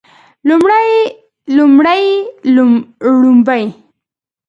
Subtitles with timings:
[0.47, 0.87] لومړی
[1.55, 2.03] لومړۍ
[3.19, 3.63] ړومبی